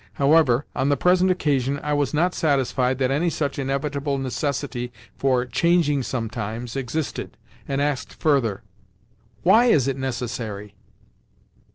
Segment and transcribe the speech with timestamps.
[0.13, 5.45] However, on the present occasion, I was not satisfied that any such inevitable necessity for
[5.45, 8.63] "changing sometimes" existed, and asked further:
[9.43, 10.73] "Why is it necessary?"